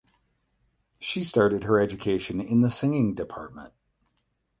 [0.97, 3.71] She started her education in the singing department.